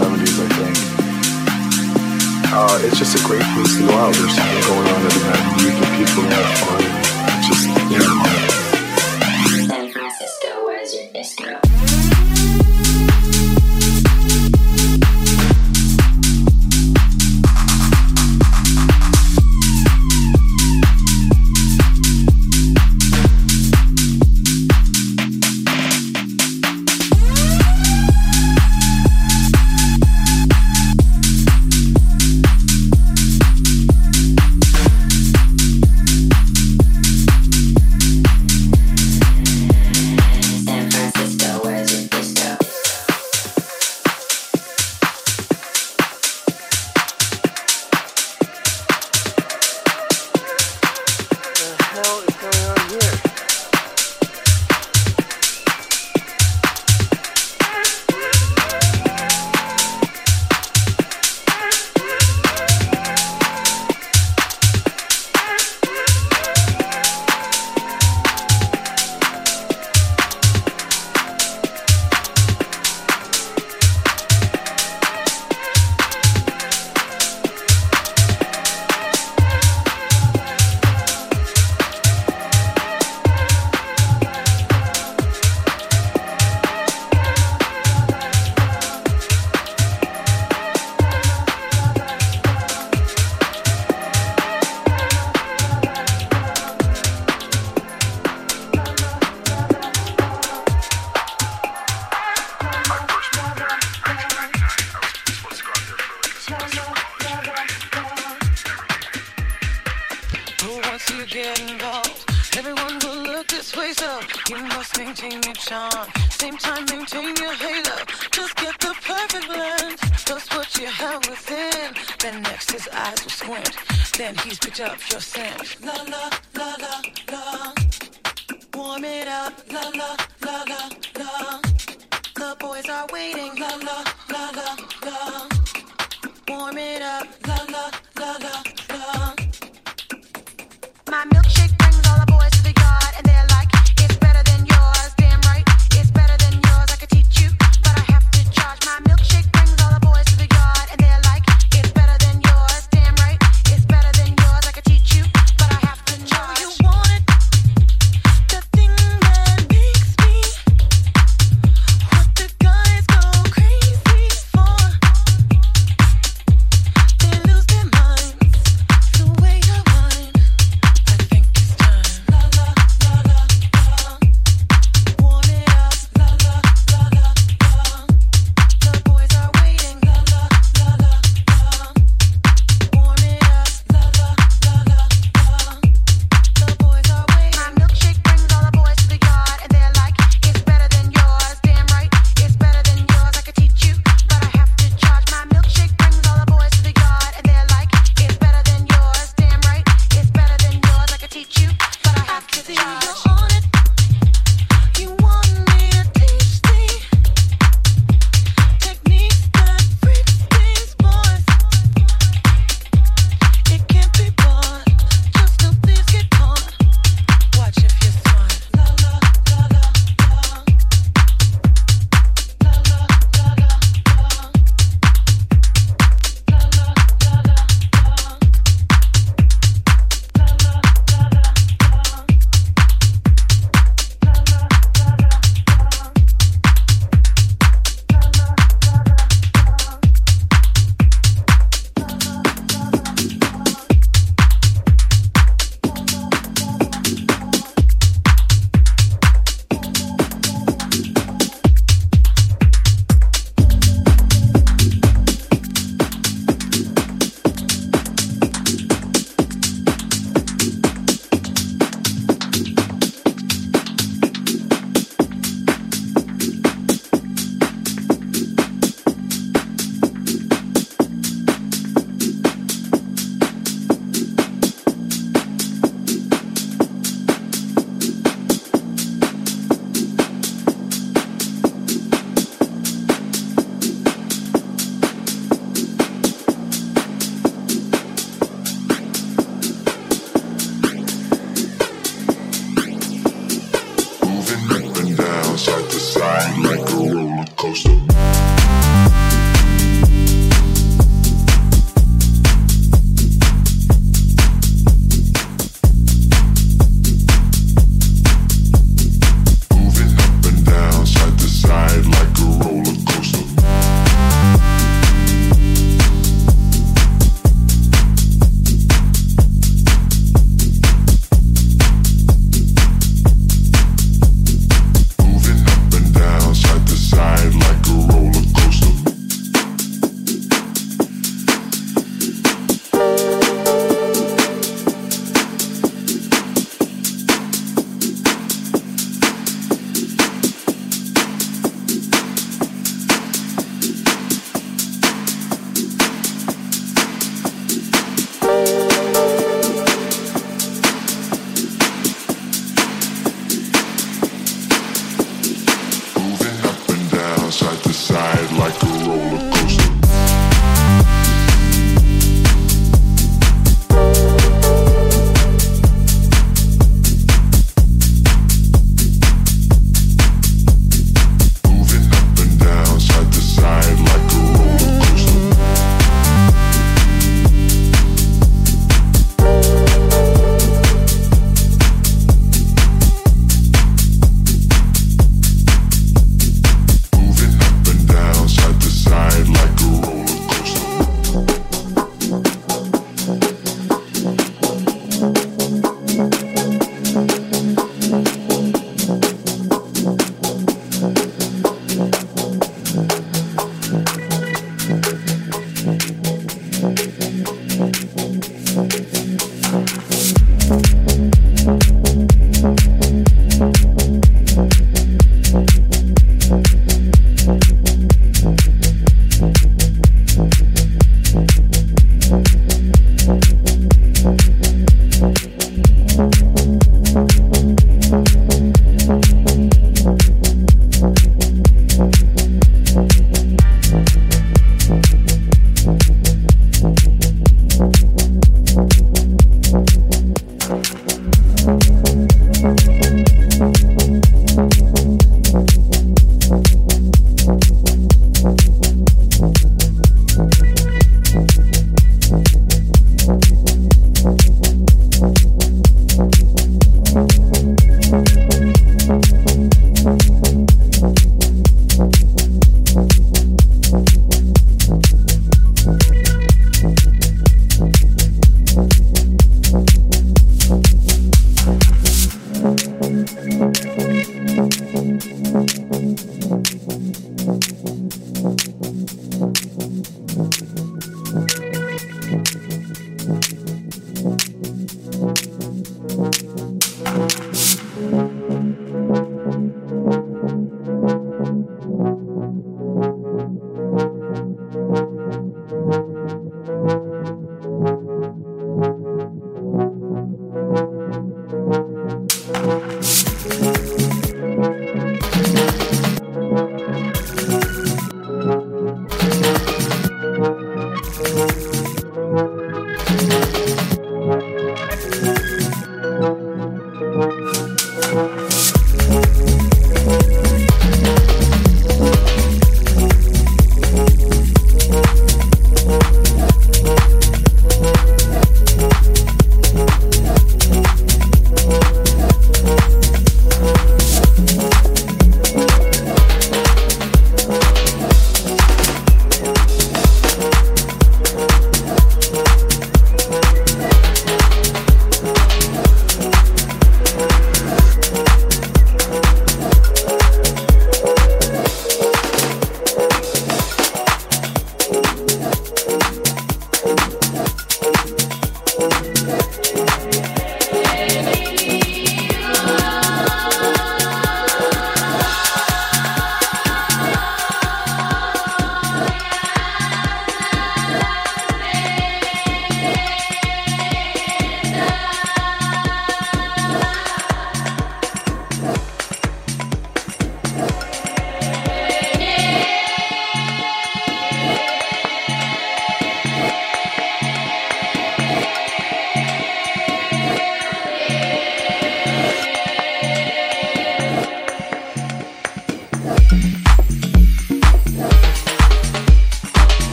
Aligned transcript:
70s, 0.00 0.40
I 0.40 0.48
think. 0.56 0.76
Uh, 2.52 2.80
it's 2.84 2.98
just 2.98 3.22
a 3.22 3.28
great 3.28 3.42
place 3.52 3.76
to 3.76 3.86
go 3.86 3.92
out. 3.92 4.14
There's 4.14 4.34
something 4.34 4.62
going 4.64 4.88
on 4.88 5.04
every 5.04 5.22
night. 5.28 5.44
You 5.60 5.70
can 5.76 5.88
people 5.98 6.22
have 6.24 6.48
fun. 6.58 6.82
Just, 7.46 7.68
you 7.90 7.98
know. 7.98 8.49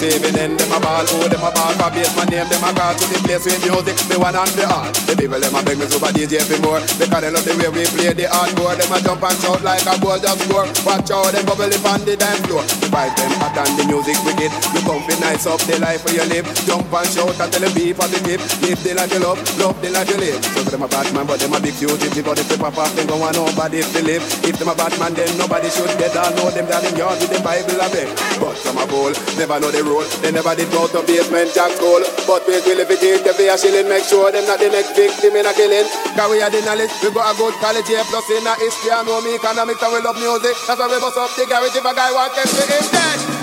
Receiving 0.00 0.38
end, 0.40 0.58
them 0.58 0.72
a 0.72 0.80
ball. 0.80 1.04
Oh, 1.04 1.28
them 1.28 1.44
a 1.44 1.50
ball 1.52 1.72
for 1.76 1.90
bass 1.92 2.16
man 2.16 2.26
name, 2.32 2.48
them 2.48 2.64
a 2.64 2.72
call 2.72 2.94
to 2.96 3.04
the 3.12 3.18
place 3.20 3.44
with 3.44 3.60
music. 3.60 3.96
The 4.08 4.16
one 4.16 4.34
and 4.34 4.52
the 4.56 4.64
all. 4.64 4.88
The 5.04 5.12
people 5.12 5.36
them 5.36 5.54
a 5.54 5.60
beg 5.60 5.76
me 5.76 5.84
super 5.86 6.08
DJ 6.08 6.40
for 6.40 6.56
more. 6.64 6.80
Because 6.96 7.20
they 7.20 7.30
love 7.30 7.44
the 7.44 7.52
way 7.60 7.68
we 7.68 7.84
play 7.92 8.12
the 8.16 8.24
hardcore. 8.32 8.76
Them 8.80 8.92
a 8.92 8.98
jump 9.04 9.22
and 9.22 9.36
shout 9.36 9.60
like 9.60 9.84
a 9.84 9.94
goal 10.00 10.16
just 10.16 10.40
score. 10.48 10.66
Watch 10.88 11.12
out, 11.12 11.32
them 11.36 11.44
bubble 11.44 11.68
up 11.68 11.84
on 11.84 12.00
the 12.08 12.16
dance 12.16 12.40
floor. 12.48 12.64
The 12.90 12.96
vibe 12.96 13.14
them 13.14 13.30
hot 13.38 13.54
and 13.54 13.74
the 13.78 13.84
music 13.86 14.18
wicked. 14.26 14.50
You 14.74 14.82
come 14.82 15.06
be 15.06 15.14
nice 15.22 15.46
up 15.46 15.62
the 15.62 15.78
life 15.78 16.02
where 16.02 16.18
you 16.18 16.26
live. 16.26 16.42
Jump 16.66 16.90
and 16.90 17.06
shout 17.06 17.38
and 17.38 17.46
tell 17.46 17.62
them 17.62 17.70
be 17.70 17.94
positive. 17.94 18.42
Live 18.66 18.82
the 18.82 18.98
life 18.98 19.12
you 19.14 19.22
love, 19.22 19.38
love 19.62 19.78
the 19.78 19.94
life 19.94 20.10
you 20.10 20.18
live. 20.18 20.42
So 20.42 20.66
them 20.66 20.82
a 20.82 20.88
bad 20.90 21.06
man, 21.14 21.22
but 21.22 21.38
them 21.38 21.54
a 21.54 21.62
big. 21.62 21.78
But 21.78 22.42
if 22.42 22.50
they 22.50 22.58
pop 22.58 22.74
off, 22.74 22.90
them 22.98 23.06
go 23.06 23.14
want 23.14 23.38
nobody 23.38 23.86
to 23.86 24.00
live. 24.02 24.26
If 24.42 24.58
them 24.58 24.72
a 24.72 24.74
bad 24.74 24.90
man, 24.98 25.14
then 25.14 25.30
nobody 25.38 25.70
should 25.70 25.92
dead. 26.02 26.18
I 26.18 26.34
know 26.34 26.50
them 26.50 26.66
down 26.66 26.82
in 26.82 26.98
yard 26.98 27.22
with 27.22 27.30
them 27.30 27.46
Bible 27.46 27.78
a 27.78 27.86
beg. 27.94 28.10
But 28.42 28.58
some 28.58 28.82
a 28.82 28.84
bowl, 28.90 29.14
never 29.38 29.62
know 29.62 29.70
the 29.70 29.86
rule. 29.86 30.02
They 30.18 30.34
never 30.34 30.50
did 30.58 30.74
go 30.74 30.90
to 30.90 31.06
basement 31.06 31.54
jack 31.54 31.70
school. 31.78 32.02
But 32.26 32.42
we 32.50 32.58
will 32.58 32.82
if 32.82 32.90
it 32.90 33.02
is 33.06 33.22
the 33.22 33.32
a 33.38 33.54
shilling, 33.54 33.86
make 33.86 34.02
sure 34.02 34.34
them 34.34 34.42
not 34.50 34.58
the 34.58 34.66
next 34.66 34.98
victim 34.98 35.38
in 35.38 35.46
a 35.46 35.54
killing. 35.54 35.86
Cause 36.18 36.26
we 36.26 36.42
are 36.42 36.50
the 36.50 36.58
knowledge, 36.66 36.90
we 37.06 37.14
got 37.14 37.30
a 37.30 37.38
good 37.38 37.54
college 37.62 37.86
here, 37.86 38.02
plus 38.10 38.26
in 38.34 38.42
a 38.42 38.54
history, 38.58 38.90
I 38.90 39.06
know 39.06 39.22
me 39.22 39.38
economics 39.38 39.78
and 39.78 39.94
we 39.94 40.02
love 40.02 40.18
music. 40.18 40.58
That's 40.66 40.82
why 40.82 40.90
we 40.90 40.98
bust 40.98 41.22
up 41.22 41.30
the 41.38 41.46
garage 41.46 41.78
if 41.78 41.86
a 41.86 41.92
guy 41.94 42.10
wants 42.10 42.34
to 42.34 42.79
him 42.82 43.39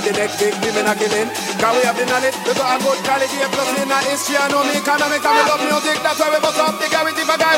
the 0.00 0.12
next 0.16 0.40
victim 0.40 0.74
in 0.76 0.86
a 0.88 0.94
killing. 0.96 1.28
Cause 1.60 1.74
we 1.76 1.82
have 1.84 1.96
the 1.96 2.06
knowledge, 2.08 2.36
we 2.46 2.52
got 2.56 2.72
a 2.72 2.76
good 2.80 3.00
quality, 3.04 3.36
plus 3.52 3.70
in 3.80 3.90
a 3.90 3.98
history, 4.08 4.36
I 4.36 4.48
know 4.48 4.64
me. 4.64 4.80
Economics, 4.80 5.24
and 5.24 5.34
we 5.36 5.42
love 5.44 5.62
music, 5.64 5.96
that's 6.00 6.18
why 6.20 6.32
we 6.32 6.38
bust 6.40 6.60
up 6.60 6.76
the 6.80 6.88
garage. 6.88 7.20
If 7.20 7.28
guy 7.28 7.56